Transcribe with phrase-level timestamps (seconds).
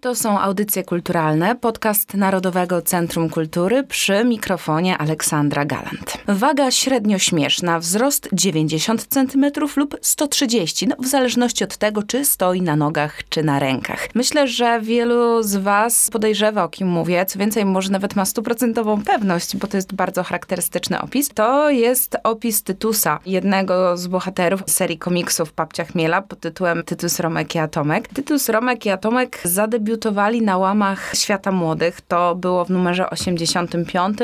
[0.00, 6.18] To są audycje kulturalne, podcast Narodowego Centrum Kultury przy mikrofonie Aleksandra Galant.
[6.28, 9.44] Waga średnio śmieszna, wzrost 90 cm
[9.76, 14.08] lub 130, no w zależności od tego, czy stoi na nogach, czy na rękach.
[14.14, 19.02] Myślę, że wielu z Was podejrzewa, o kim mówię, co więcej, może nawet ma stuprocentową
[19.04, 21.28] pewność, bo to jest bardzo charakterystyczny opis.
[21.28, 27.54] To jest opis Tytusa, jednego z bohaterów serii komiksów Papcia Chmiela pod tytułem Tytus, Romek
[27.54, 28.08] i Atomek.
[28.08, 32.00] Tytus, Romek i Atomek zadebiutował debiutowali na łamach Świata Młodych.
[32.00, 34.18] To było w numerze 85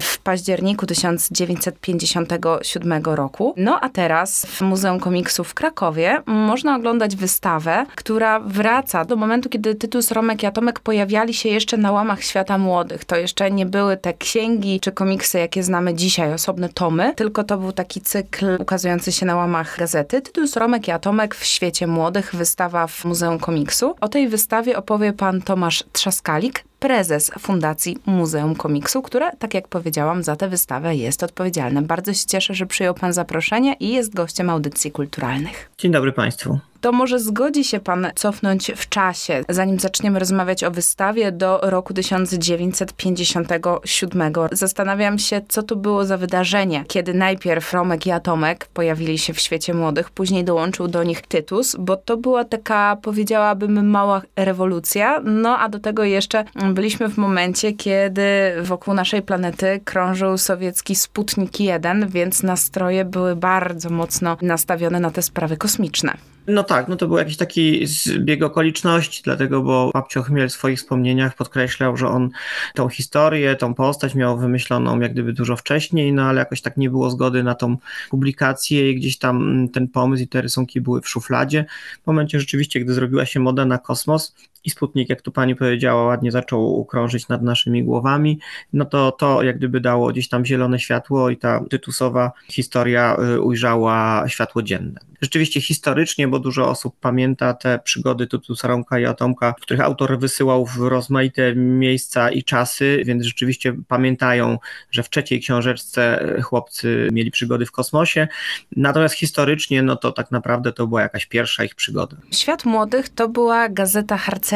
[0.00, 3.54] w październiku 1957 roku.
[3.56, 9.48] No a teraz w Muzeum Komiksu w Krakowie można oglądać wystawę, która wraca do momentu,
[9.48, 13.04] kiedy Tytus, Romek i Atomek pojawiali się jeszcze na łamach Świata Młodych.
[13.04, 17.58] To jeszcze nie były te księgi czy komiksy, jakie znamy dzisiaj, osobne tomy, tylko to
[17.58, 20.22] był taki cykl ukazujący się na łamach gazety.
[20.22, 23.94] Tytus, Romek i Atomek w świecie młodych, wystawa w Muzeum Komiksu.
[24.00, 30.22] O tej wystawie opowie pan Tomasz Trzaskalik, prezes Fundacji Muzeum Komiksu, które, tak jak powiedziałam,
[30.22, 31.82] za tę wystawę jest odpowiedzialne.
[31.82, 35.70] Bardzo się cieszę, że przyjął pan zaproszenie i jest gościem audycji kulturalnych.
[35.78, 40.70] Dzień dobry państwu to może zgodzi się pan cofnąć w czasie, zanim zaczniemy rozmawiać o
[40.70, 44.32] wystawie, do roku 1957.
[44.52, 49.40] Zastanawiam się, co to było za wydarzenie, kiedy najpierw Romek i Atomek pojawili się w
[49.40, 55.20] świecie młodych, później dołączył do nich Tytus, bo to była taka, powiedziałabym, mała rewolucja.
[55.24, 58.22] No a do tego jeszcze byliśmy w momencie, kiedy
[58.62, 65.22] wokół naszej planety krążył sowiecki Sputnik 1, więc nastroje były bardzo mocno nastawione na te
[65.22, 66.16] sprawy kosmiczne.
[66.46, 70.78] No tak, no to był jakiś taki zbieg okoliczności, dlatego, bo Babcio Chmiel w swoich
[70.78, 72.30] wspomnieniach podkreślał, że on
[72.74, 76.90] tą historię, tą postać miał wymyśloną jak gdyby dużo wcześniej, no ale jakoś tak nie
[76.90, 77.76] było zgody na tą
[78.10, 81.64] publikację i gdzieś tam ten pomysł i te rysunki były w szufladzie.
[82.02, 86.04] W momencie rzeczywiście, gdy zrobiła się moda na kosmos, i Sputnik, jak tu pani powiedziała,
[86.04, 88.38] ładnie zaczął krążyć nad naszymi głowami,
[88.72, 93.40] no to to jak gdyby dało gdzieś tam zielone światło i ta tytusowa historia y,
[93.40, 95.00] ujrzała światło dzienne.
[95.22, 100.66] Rzeczywiście historycznie, bo dużo osób pamięta te przygody Tytusa Romka i Atomka, których autor wysyłał
[100.66, 104.58] w rozmaite miejsca i czasy, więc rzeczywiście pamiętają,
[104.90, 108.28] że w trzeciej książeczce chłopcy mieli przygody w kosmosie,
[108.76, 112.16] natomiast historycznie, no to tak naprawdę to była jakaś pierwsza ich przygoda.
[112.32, 114.49] Świat Młodych to była gazeta harcerska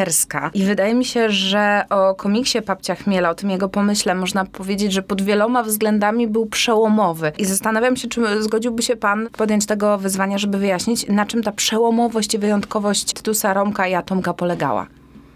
[0.54, 4.92] I wydaje mi się, że o komiksie Papcia Chmiela, o tym jego pomyśle, można powiedzieć,
[4.92, 7.32] że pod wieloma względami był przełomowy.
[7.38, 11.52] I zastanawiam się, czy zgodziłby się pan podjąć tego wyzwania, żeby wyjaśnić, na czym ta
[11.52, 14.86] przełomowość i wyjątkowość Tytusa Romka i Atomka polegała.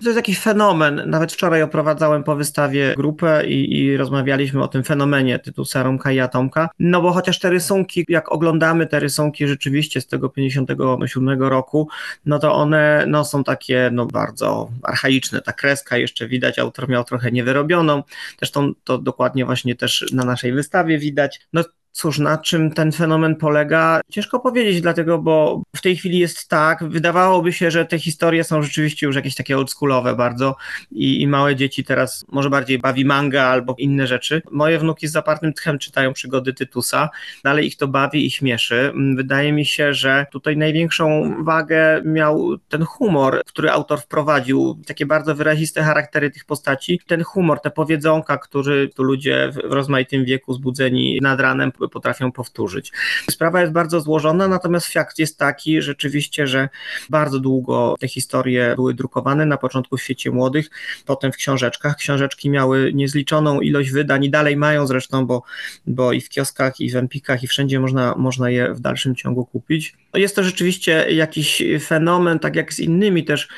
[0.03, 1.03] To jest jakiś fenomen.
[1.06, 6.20] Nawet wczoraj oprowadzałem po wystawie grupę i, i rozmawialiśmy o tym fenomenie tytułu Saromka i
[6.20, 6.69] Atomka.
[6.78, 11.88] No bo chociaż te rysunki, jak oglądamy te rysunki rzeczywiście z tego 57 roku,
[12.26, 15.41] no to one no, są takie no, bardzo archaiczne.
[15.41, 18.03] Ta kreska jeszcze widać, autor miał trochę niewyrobioną.
[18.38, 21.41] Zresztą to dokładnie właśnie też na naszej wystawie widać.
[21.53, 24.00] No Cóż, na czym ten fenomen polega?
[24.10, 28.62] Ciężko powiedzieć, dlatego, bo w tej chwili jest tak, wydawałoby się, że te historie są
[28.62, 30.56] rzeczywiście już jakieś takie oldschoolowe bardzo
[30.91, 34.43] i, i małe dzieci teraz może bardziej bawi manga albo inne rzeczy.
[34.50, 37.09] Moje wnuki z zapartym tchem czytają przygody Tytusa,
[37.44, 38.93] dalej ich to bawi i śmieszy.
[39.16, 45.34] Wydaje mi się, że tutaj największą wagę miał ten humor, który autor wprowadził, takie bardzo
[45.34, 47.00] wyraziste charaktery tych postaci.
[47.06, 52.93] Ten humor, te powiedzonka, który tu ludzie w rozmaitym wieku zbudzeni nad ranem potrafią powtórzyć.
[53.31, 56.69] Sprawa jest bardzo złożona, natomiast fakt jest taki rzeczywiście, że
[57.11, 60.71] bardzo długo te historie były drukowane, na początku w świecie młodych,
[61.06, 61.97] potem w książeczkach.
[61.97, 65.43] Książeczki miały niezliczoną ilość wydań i dalej mają zresztą, bo,
[65.87, 69.47] bo i w kioskach, i w empikach, i wszędzie można, można je w dalszym ciągu
[69.47, 69.97] kupić.
[70.14, 73.48] Jest to rzeczywiście jakiś fenomen, tak jak z innymi też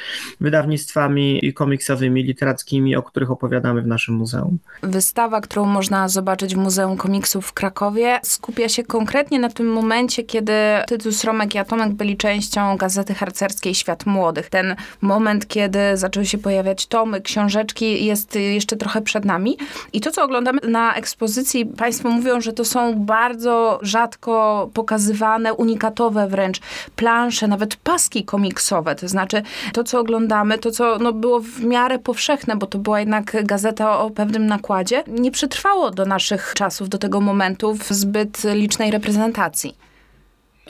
[0.40, 4.58] wydawnictwami komiksowymi, literackimi, o których opowiadamy w naszym muzeum.
[4.82, 10.22] Wystawa, którą można zobaczyć w Muzeum Komiksów w Krakowie, skupia się konkretnie na tym momencie,
[10.22, 10.52] kiedy
[10.86, 14.50] Tytus Romek i Atomek byli częścią gazety harcerskiej Świat Młodych.
[14.50, 19.56] Ten moment, kiedy zaczęły się pojawiać tomy, książeczki, jest jeszcze trochę przed nami.
[19.92, 26.28] I to, co oglądamy na ekspozycji, Państwo mówią, że to są bardzo rzadko pokazywane, unikatowe
[26.28, 26.39] wręcz
[26.96, 28.94] plansze, nawet paski komiksowe.
[28.94, 29.42] To znaczy,
[29.72, 33.98] to, co oglądamy, to, co no, było w miarę powszechne, bo to była jednak gazeta
[33.98, 39.89] o pewnym nakładzie, nie przetrwało do naszych czasów, do tego momentu w zbyt licznej reprezentacji.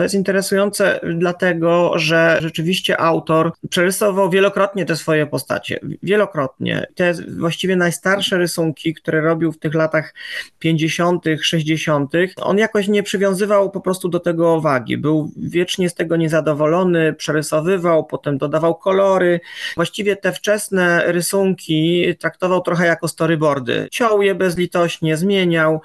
[0.01, 5.81] To jest interesujące dlatego, że rzeczywiście autor przerysował wielokrotnie te swoje postacie.
[6.03, 6.87] Wielokrotnie.
[6.95, 10.15] Te właściwie najstarsze rysunki, które robił w tych latach
[10.59, 14.99] 50., 60., on jakoś nie przywiązywał po prostu do tego wagi.
[14.99, 19.41] Był wiecznie z tego niezadowolony, przerysowywał, potem dodawał kolory.
[19.75, 23.89] Właściwie te wczesne rysunki traktował trochę jako storyboardy.
[23.91, 25.81] Ciął je bezlitośnie, zmieniał.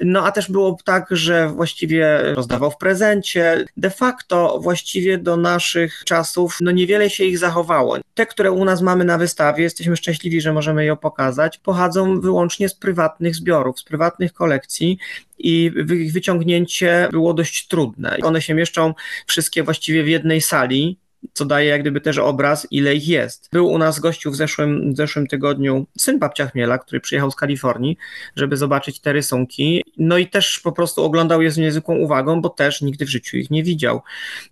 [0.00, 3.47] No a też było tak, że właściwie rozdawał w prezencie.
[3.76, 7.96] De facto właściwie do naszych czasów no niewiele się ich zachowało.
[8.14, 12.68] Te, które u nas mamy na wystawie, jesteśmy szczęśliwi, że możemy je pokazać, pochodzą wyłącznie
[12.68, 14.98] z prywatnych zbiorów, z prywatnych kolekcji
[15.38, 18.16] i ich wyciągnięcie było dość trudne.
[18.22, 18.94] One się mieszczą
[19.26, 20.98] wszystkie właściwie w jednej sali,
[21.32, 23.48] co daje jak gdyby też obraz, ile ich jest.
[23.52, 27.36] Był u nas gościu w zeszłym, w zeszłym tygodniu syn babcia Chmiela, który przyjechał z
[27.36, 27.96] Kalifornii,
[28.36, 32.48] żeby zobaczyć te rysunki, no i też po prostu oglądał je z niezwykłą uwagą, bo
[32.48, 34.02] też nigdy w życiu ich nie widział.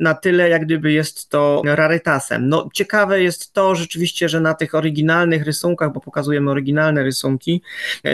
[0.01, 2.49] Na tyle jak gdyby jest to rarytasem.
[2.49, 7.63] No ciekawe jest to rzeczywiście, że na tych oryginalnych rysunkach, bo pokazujemy oryginalne rysunki,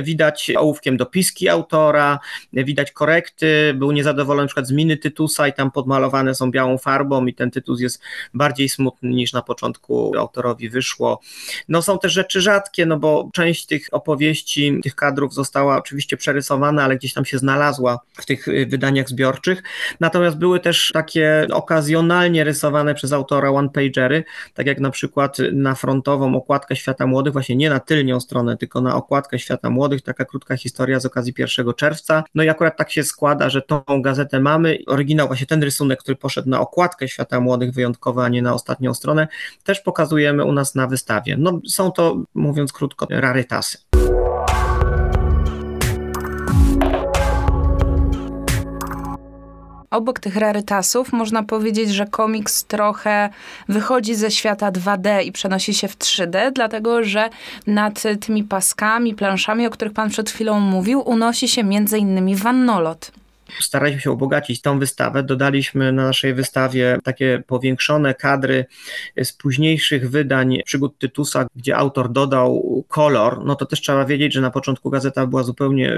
[0.03, 2.19] widać ołówkiem dopiski autora,
[2.53, 7.35] widać korekty, był niezadowolony przykład z miny Tytusa i tam podmalowane są białą farbą i
[7.35, 8.03] ten Tytus jest
[8.43, 11.21] bardziej smutny niż na początku autorowi wyszło.
[11.69, 16.85] No są też rzeczy rzadkie, no bo część tych opowieści, tych kadrów została oczywiście przerysowana,
[16.85, 19.63] ale gdzieś tam się znalazła w tych y, wydaniach zbiorczych.
[20.01, 24.25] Natomiast były też takie okazjonalnie rysowane przez autora one-pagery,
[24.55, 28.81] tak jak na przykład na frontową okładkę Świata Młodych, właśnie nie na tylnią stronę, tylko
[28.81, 32.25] na okładkę Świata Młodych, taka krótka historia z okazji 1 czerwca.
[32.35, 34.79] No i akurat tak się składa, że tą gazetę mamy.
[34.87, 39.29] Oryginał, właśnie ten rysunek, który poszedł na okładkę Świata Młodych wyjątkowo, na ostatnią stronę,
[39.65, 41.37] też pokazujemy u nas na wystawie.
[41.39, 43.79] No, są to, mówiąc krótko, rarytasy.
[49.93, 53.31] Obok tych rarytasów można powiedzieć, że komiks trochę
[53.69, 57.31] wychodzi ze świata 2D i przenosi się w 3D, dlatego że
[57.67, 63.13] nad tymi paskami, planszami, o których pan przed chwilą mówił, unosi się między innymi wannolot
[63.61, 65.23] staraliśmy się ubogacić tą wystawę.
[65.23, 68.65] Dodaliśmy na naszej wystawie takie powiększone kadry
[69.23, 73.45] z późniejszych wydań przygód Tytusa, gdzie autor dodał kolor.
[73.45, 75.95] No to też trzeba wiedzieć, że na początku gazeta była zupełnie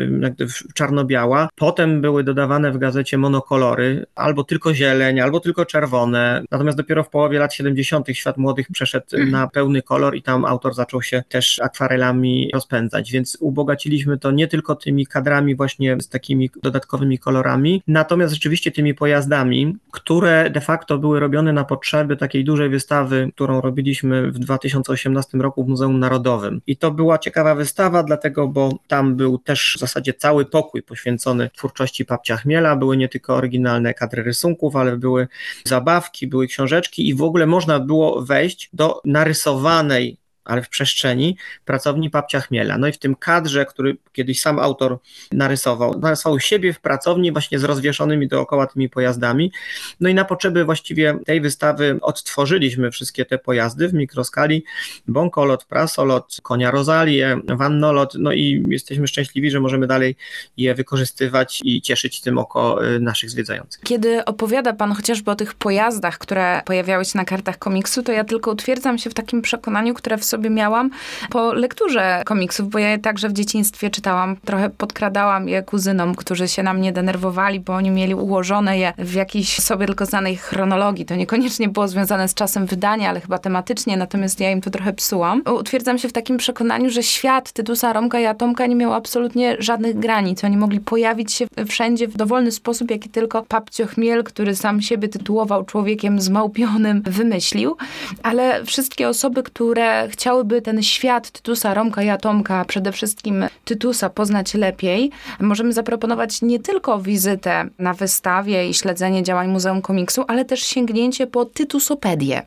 [0.75, 1.49] czarno-biała.
[1.57, 6.43] Potem były dodawane w gazecie monokolory, albo tylko zieleń, albo tylko czerwone.
[6.51, 8.09] Natomiast dopiero w połowie lat 70.
[8.13, 13.13] świat młodych przeszedł na pełny kolor i tam autor zaczął się też akwarelami rozpędzać.
[13.13, 18.73] Więc ubogaciliśmy to nie tylko tymi kadrami właśnie z takimi dodatkowymi kolorami, motorami, natomiast rzeczywiście
[18.73, 24.39] tymi pojazdami, które de facto były robione na potrzeby takiej dużej wystawy, którą robiliśmy w
[24.39, 26.61] 2018 roku w Muzeum Narodowym.
[26.67, 31.51] I to była ciekawa wystawa, dlatego, bo tam był też w zasadzie cały pokój poświęcony
[31.57, 32.77] twórczości Papcia Chmiela.
[32.77, 35.29] Były nie tylko oryginalne kadry rysunków, ale były
[35.65, 42.11] zabawki, były książeczki i w ogóle można było wejść do narysowanej ale w przestrzeni pracowni
[42.11, 42.79] Papcia Chmiela.
[42.79, 44.99] No i w tym kadrze, który kiedyś sam autor
[45.33, 49.53] narysował, narysował siebie w pracowni właśnie z rozwieszonymi dookoła tymi pojazdami.
[50.01, 54.65] No i na potrzeby właściwie tej wystawy odtworzyliśmy wszystkie te pojazdy w mikroskali.
[55.09, 60.17] Bąkolot, prasolot, konia Rozalię, wannolot, no i jesteśmy szczęśliwi, że możemy dalej
[60.57, 63.83] je wykorzystywać i cieszyć tym oko y, naszych zwiedzających.
[63.83, 68.25] Kiedy opowiada Pan chociażby o tych pojazdach, które pojawiały się na kartach komiksu, to ja
[68.25, 70.91] tylko utwierdzam się w takim przekonaniu, które w sobie miałam
[71.31, 74.37] po lekturze komiksów, bo ja je także w dzieciństwie czytałam.
[74.45, 79.15] Trochę podkradałam je kuzynom, którzy się na mnie denerwowali, bo oni mieli ułożone je w
[79.15, 81.05] jakiejś sobie tylko znanej chronologii.
[81.05, 84.93] To niekoniecznie było związane z czasem wydania, ale chyba tematycznie, natomiast ja im to trochę
[84.93, 85.43] psułam.
[85.59, 89.99] Utwierdzam się w takim przekonaniu, że świat Tytusa, Romka i Atomka nie miał absolutnie żadnych
[89.99, 90.45] granic.
[90.45, 95.09] Oni mogli pojawić się wszędzie w dowolny sposób, jaki tylko Papcio Chmiel, który sam siebie
[95.09, 97.77] tytułował człowiekiem zmałpionym, wymyślił.
[98.23, 104.11] Ale wszystkie osoby, które chciały chciałyby ten świat Tytusa, Romka i Atomka, przede wszystkim Tytusa
[104.11, 110.45] poznać lepiej, możemy zaproponować nie tylko wizytę na wystawie i śledzenie działań Muzeum Komiksu, ale
[110.45, 112.43] też sięgnięcie po Tytusopedię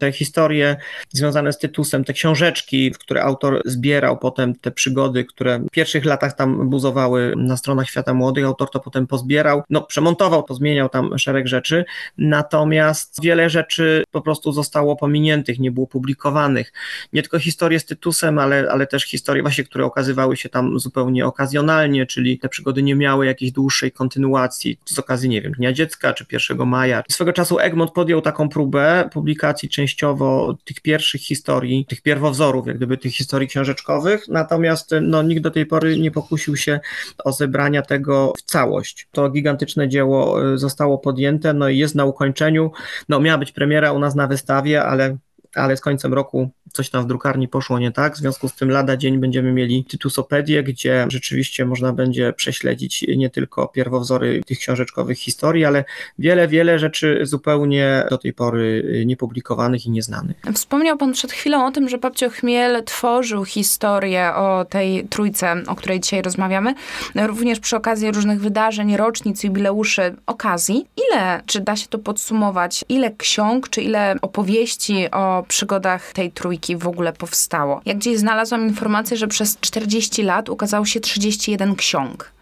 [0.00, 0.76] te historie
[1.08, 6.04] związane z Tytusem, te książeczki, w które autor zbierał potem te przygody, które w pierwszych
[6.04, 11.18] latach tam buzowały na stronach Świata Młodych, autor to potem pozbierał, no przemontował, pozmieniał tam
[11.18, 11.84] szereg rzeczy,
[12.18, 16.72] natomiast wiele rzeczy po prostu zostało pominiętych, nie było publikowanych.
[17.12, 21.26] Nie tylko historie z Tytusem, ale, ale też historie właśnie, które okazywały się tam zupełnie
[21.26, 26.12] okazjonalnie, czyli te przygody nie miały jakiejś dłuższej kontynuacji z okazji, nie wiem, Dnia Dziecka
[26.12, 27.02] czy 1 maja.
[27.10, 32.76] Swego czasu Egmont podjął taką próbę publikacji części częściowo tych pierwszych historii, tych pierwowzorów, jak
[32.76, 36.80] gdyby tych historii książeczkowych, natomiast no, nikt do tej pory nie pokusił się
[37.24, 39.08] o zebrania tego w całość.
[39.12, 42.70] To gigantyczne dzieło zostało podjęte, no i jest na ukończeniu.
[43.08, 45.16] No miała być premiera u nas na wystawie, ale
[45.54, 48.14] ale z końcem roku coś tam w drukarni poszło nie tak.
[48.14, 53.30] W związku z tym lada dzień będziemy mieli Tytusopedię, gdzie rzeczywiście można będzie prześledzić nie
[53.30, 55.84] tylko pierwowzory tych książeczkowych historii, ale
[56.18, 60.36] wiele, wiele rzeczy zupełnie do tej pory niepublikowanych i nieznanych.
[60.54, 65.74] Wspomniał Pan przed chwilą o tym, że Babcio Chmiel tworzył historię o tej trójce, o
[65.74, 66.74] której dzisiaj rozmawiamy,
[67.14, 70.86] również przy okazji różnych wydarzeń, rocznic, jubileuszy, okazji.
[71.10, 76.76] Ile, czy da się to podsumować, ile ksiąg, czy ile opowieści o przygodach tej trójki
[76.76, 77.80] w ogóle powstało.
[77.86, 82.32] Jak gdzieś znalazłam informację, że przez 40 lat ukazało się 31 ksiąg.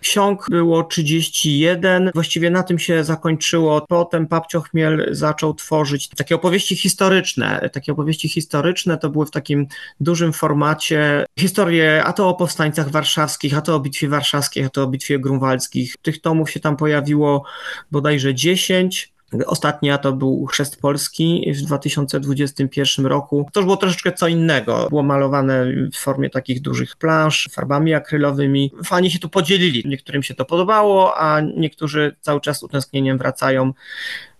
[0.00, 3.86] Ksiąg było 31, właściwie na tym się zakończyło.
[3.88, 7.70] Potem Papcio Chmiel zaczął tworzyć takie opowieści historyczne.
[7.72, 9.66] Takie opowieści historyczne to były w takim
[10.00, 14.82] dużym formacie historie a to o powstańcach warszawskich, a to o bitwie warszawskiej, a to
[14.82, 15.94] o bitwie grunwaldzkich.
[16.02, 17.44] Tych tomów się tam pojawiło
[17.90, 19.15] bodajże 10.
[19.46, 23.48] Ostatnia to był Chrzest Polski w 2021 roku.
[23.52, 24.86] To już było troszeczkę co innego.
[24.88, 28.72] Było malowane w formie takich dużych plansz, farbami akrylowymi.
[28.84, 29.82] Fani się tu podzielili.
[29.86, 33.72] Niektórym się to podobało, a niektórzy cały czas z utęsknieniem wracają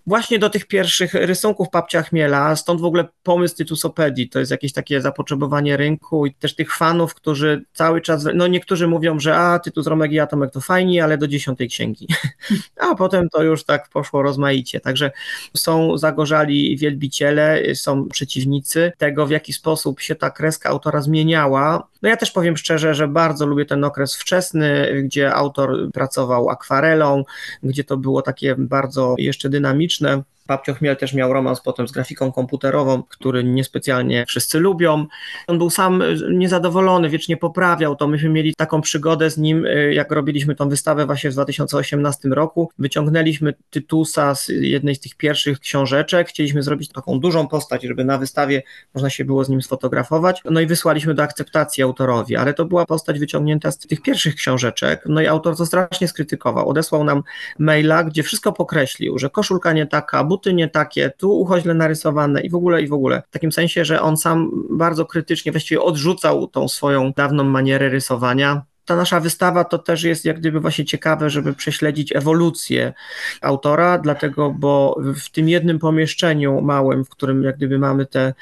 [0.06, 4.72] właśnie do tych pierwszych rysunków Papcia Chmiela, stąd w ogóle pomysł Tytusopedii, to jest jakieś
[4.72, 9.58] takie zapotrzebowanie rynku i też tych fanów, którzy cały czas, no niektórzy mówią, że a,
[9.58, 12.08] Tytus Romek i Atomek to fajni, ale do dziesiątej księgi,
[12.90, 15.10] a potem to już tak poszło rozmaicie, także
[15.56, 22.08] są zagorzali wielbiciele, są przeciwnicy tego, w jaki sposób się ta kreska autora zmieniała, no
[22.08, 27.25] ja też powiem szczerze, że bardzo lubię ten okres wczesny, gdzie autor pracował akwarelą,
[27.62, 29.96] gdzie to było takie bardzo jeszcze dynamiczne.
[29.97, 30.36] publiczne.
[30.47, 35.07] Babcio Chmiel też miał romans potem z grafiką komputerową, który niespecjalnie wszyscy lubią.
[35.47, 38.09] On był sam niezadowolony, wiecznie poprawiał to.
[38.09, 42.71] Myśmy mieli taką przygodę z nim, y, jak robiliśmy tą wystawę właśnie w 2018 roku.
[42.79, 46.29] Wyciągnęliśmy Tytusa z jednej z tych pierwszych książeczek.
[46.29, 48.62] Chcieliśmy zrobić taką dużą postać, żeby na wystawie
[48.95, 50.43] można się było z nim sfotografować.
[50.50, 55.03] No i wysłaliśmy do akceptacji autorowi, ale to była postać wyciągnięta z tych pierwszych książeczek.
[55.07, 56.69] No i autor to strasznie skrytykował.
[56.69, 57.23] Odesłał nam
[57.59, 62.40] maila, gdzie wszystko pokreślił, że koszulka nie taka, buty nie takie, tu ucho źle narysowane
[62.40, 63.23] i w ogóle, i w ogóle.
[63.28, 68.62] W takim sensie, że on sam bardzo krytycznie właściwie odrzucał tą swoją dawną manierę rysowania
[68.87, 72.93] ta nasza wystawa to też jest jak gdyby właśnie ciekawe, żeby prześledzić ewolucję
[73.40, 78.35] autora, dlatego, bo w tym jednym pomieszczeniu małym, w którym jak gdyby mamy te,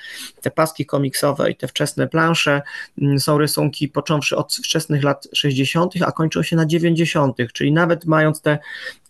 [0.43, 2.63] te paski komiksowe i te wczesne plansze,
[3.03, 8.05] mm, są rysunki począwszy od wczesnych lat 60., a kończą się na 90., czyli nawet
[8.05, 8.59] mając te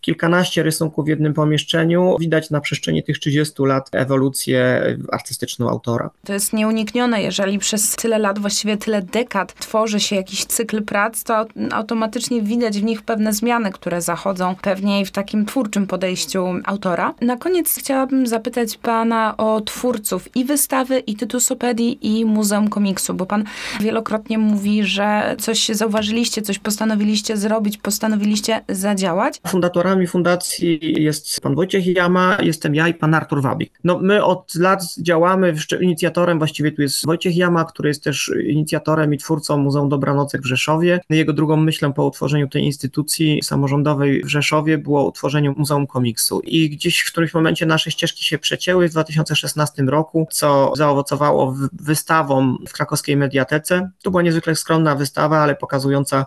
[0.05, 4.81] kilkanaście rysunków w jednym pomieszczeniu, widać na przestrzeni tych 30 lat ewolucję
[5.11, 6.09] artystyczną autora.
[6.25, 11.23] To jest nieuniknione, jeżeli przez tyle lat, właściwie tyle dekad tworzy się jakiś cykl prac,
[11.23, 17.13] to automatycznie widać w nich pewne zmiany, które zachodzą pewnie w takim twórczym podejściu autora.
[17.21, 23.25] Na koniec chciałabym zapytać pana o twórców i wystawy, i Tytusopedii, i Muzeum Komiksu, bo
[23.25, 23.43] pan
[23.81, 29.41] wielokrotnie mówi, że coś zauważyliście, coś postanowiliście zrobić, postanowiliście zadziałać.
[29.47, 33.79] Fundatorami fundacji jest pan Wojciech Jama, jestem ja i pan Artur Wabik.
[33.83, 39.13] No my od lat działamy, inicjatorem właściwie tu jest Wojciech Jama, który jest też inicjatorem
[39.13, 40.99] i twórcą Muzeum Dobranocek w Rzeszowie.
[41.09, 46.69] Jego drugą myślą po utworzeniu tej instytucji samorządowej w Rzeszowie było utworzenie Muzeum Komiksu i
[46.69, 52.73] gdzieś w którymś momencie nasze ścieżki się przecięły w 2016 roku, co zaowocowało wystawą w
[52.73, 53.89] krakowskiej Mediatece.
[54.03, 56.25] To była niezwykle skromna wystawa, ale pokazująca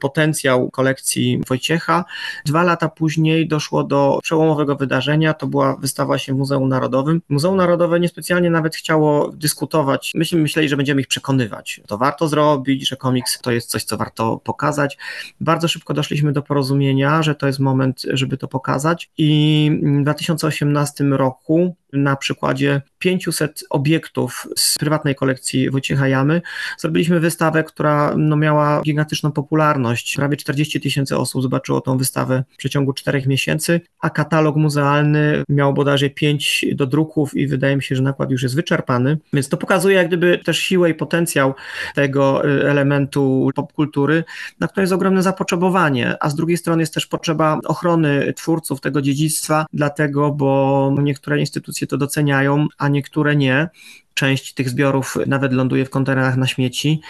[0.00, 2.04] potencjał kolekcji Wojciecha.
[2.44, 7.22] Dwa lata później Później doszło do przełomowego wydarzenia, to była wystawa się w Muzeum Narodowym.
[7.28, 10.12] Muzeum Narodowe niespecjalnie nawet chciało dyskutować.
[10.14, 11.80] Myśmy myśleli, że będziemy ich przekonywać.
[11.86, 14.98] To warto zrobić, że komiks to jest coś, co warto pokazać.
[15.40, 21.04] Bardzo szybko doszliśmy do porozumienia, że to jest moment, żeby to pokazać i w 2018
[21.04, 26.42] roku na przykładzie 500 obiektów z prywatnej kolekcji Wojciecha Jamy
[26.78, 30.16] zrobiliśmy wystawę, która no, miała gigantyczną popularność.
[30.16, 35.74] Prawie 40 tysięcy osób zobaczyło tą wystawę w przeciągu czterech miesięcy, a katalog muzealny miał
[35.74, 39.18] bodajże 5 do druków i wydaje mi się, że nakład już jest wyczerpany.
[39.32, 41.54] Więc to pokazuje jak gdyby też siłę i potencjał
[41.94, 44.24] tego y, elementu popkultury,
[44.60, 49.02] na które jest ogromne zapotrzebowanie, a z drugiej strony jest też potrzeba ochrony twórców tego
[49.02, 53.68] dziedzictwa, dlatego, bo niektóre instytucje to doceniają, a niektóre nie.
[54.14, 57.00] Część tych zbiorów nawet ląduje w kontenerach na śmieci,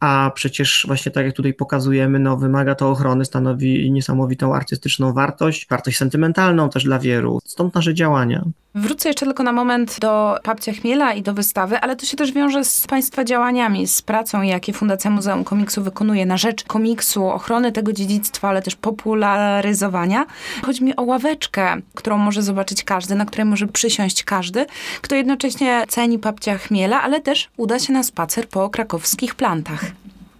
[0.00, 5.66] a przecież właśnie tak jak tutaj pokazujemy, no wymaga to ochrony, stanowi niesamowitą artystyczną wartość,
[5.70, 7.38] wartość sentymentalną też dla wielu.
[7.44, 8.44] Stąd nasze działania.
[8.80, 12.32] Wrócę jeszcze tylko na moment do Papcia Chmiela i do wystawy, ale to się też
[12.32, 17.72] wiąże z Państwa działaniami, z pracą, jakie Fundacja Muzeum Komiksu wykonuje na rzecz komiksu, ochrony
[17.72, 20.26] tego dziedzictwa, ale też popularyzowania.
[20.62, 24.66] Chodzi mi o ławeczkę, którą może zobaczyć każdy, na której może przysiąść każdy,
[25.00, 29.84] kto jednocześnie ceni Papcia Chmiela, ale też uda się na spacer po krakowskich plantach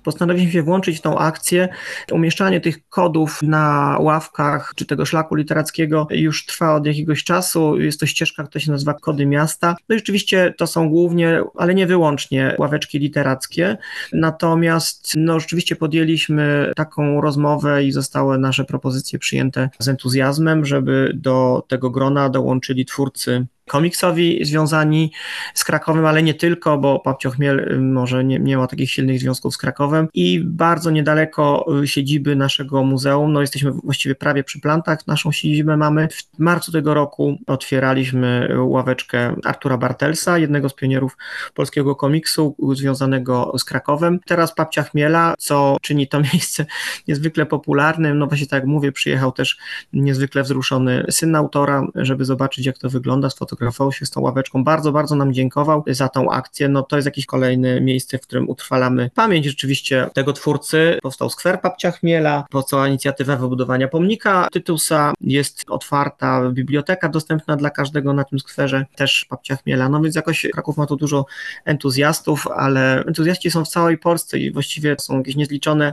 [0.08, 1.68] postanowiliśmy się włączyć w tą akcję.
[2.12, 7.80] Umieszczanie tych kodów na ławkach czy tego szlaku literackiego już trwa od jakiegoś czasu.
[7.80, 9.76] Jest to ścieżka, która się nazywa Kody Miasta.
[9.88, 13.76] No i rzeczywiście to są głównie, ale nie wyłącznie ławeczki literackie.
[14.12, 21.64] Natomiast no, rzeczywiście podjęliśmy taką rozmowę i zostały nasze propozycje przyjęte z entuzjazmem, żeby do
[21.68, 25.12] tego grona dołączyli twórcy komiksowi związani
[25.54, 29.20] z Krakowem, ale nie tylko, bo Papcio Chmiel y, może nie, nie ma takich silnych
[29.20, 30.08] związków z Krakowem.
[30.14, 35.76] I bardzo niedaleko y, siedziby naszego muzeum, no jesteśmy właściwie prawie przy plantach, naszą siedzibę
[35.76, 36.08] mamy.
[36.08, 41.16] W marcu tego roku otwieraliśmy ławeczkę Artura Bartelsa, jednego z pionierów
[41.54, 44.20] polskiego komiksu związanego z Krakowem.
[44.26, 46.66] Teraz Papcia Chmiela, co czyni to miejsce
[47.08, 49.58] niezwykle popularnym, no właśnie tak jak mówię, przyjechał też
[49.92, 54.64] niezwykle wzruszony syn autora, żeby zobaczyć jak to wygląda, sfotografować fotografował się z tą ławeczką.
[54.64, 56.68] Bardzo, bardzo nam dziękował za tą akcję.
[56.68, 60.98] No to jest jakieś kolejne miejsce, w którym utrwalamy pamięć rzeczywiście tego twórcy.
[61.02, 68.12] Powstał skwer Papcia Chmiela, powstała inicjatywa wybudowania pomnika Tytusa, jest otwarta biblioteka dostępna dla każdego
[68.12, 69.88] na tym skwerze, też Papcia Chmiela.
[69.88, 71.26] No więc jakoś Kraków ma tu dużo
[71.64, 75.92] entuzjastów, ale entuzjaści są w całej Polsce i właściwie są jakieś niezliczone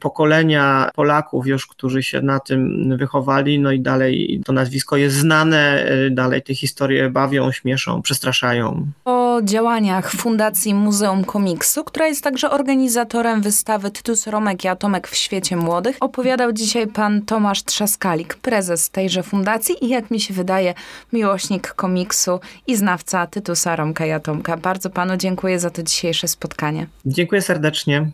[0.00, 5.86] pokolenia Polaków już, którzy się na tym wychowali, no i dalej to nazwisko jest znane,
[6.10, 8.86] dalej te historie bawią, śmieszą, przestraszają.
[9.04, 15.16] O działaniach Fundacji Muzeum Komiksu, która jest także organizatorem wystawy Tytus Romek i Atomek w
[15.16, 20.74] świecie młodych, opowiadał dzisiaj pan Tomasz Trzaskalik, prezes tejże fundacji i jak mi się wydaje,
[21.12, 24.56] miłośnik komiksu i znawca Tytusa Romka i Atomka.
[24.56, 26.86] Bardzo panu dziękuję za to dzisiejsze spotkanie.
[27.06, 28.10] Dziękuję serdecznie.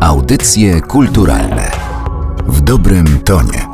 [0.00, 1.70] Audycje kulturalne
[2.46, 3.67] w dobrym tonie.